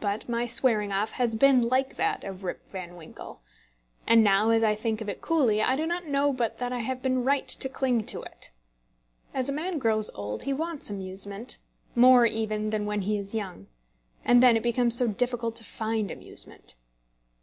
But 0.00 0.26
my 0.26 0.46
swearing 0.46 0.90
off 0.90 1.10
has 1.10 1.36
been 1.36 1.60
like 1.68 1.96
that 1.96 2.24
of 2.24 2.44
Rip 2.44 2.62
Van 2.72 2.96
Winkle. 2.96 3.42
And 4.06 4.24
now, 4.24 4.48
as 4.48 4.64
I 4.64 4.74
think 4.74 5.02
of 5.02 5.08
it 5.10 5.20
coolly, 5.20 5.60
I 5.60 5.76
do 5.76 5.84
not 5.86 6.06
know 6.06 6.32
but 6.32 6.56
that 6.56 6.72
I 6.72 6.78
have 6.78 7.02
been 7.02 7.24
right 7.24 7.46
to 7.46 7.68
cling 7.68 8.04
to 8.06 8.22
it. 8.22 8.50
As 9.34 9.50
a 9.50 9.52
man 9.52 9.76
grows 9.78 10.10
old 10.14 10.44
he 10.44 10.54
wants 10.54 10.88
amusement, 10.88 11.58
more 11.94 12.24
even 12.24 12.70
than 12.70 12.86
when 12.86 13.02
he 13.02 13.18
is 13.18 13.34
young; 13.34 13.66
and 14.24 14.42
then 14.42 14.56
it 14.56 14.62
becomes 14.62 14.96
so 14.96 15.08
difficult 15.08 15.54
to 15.56 15.64
find 15.64 16.10
amusement. 16.10 16.76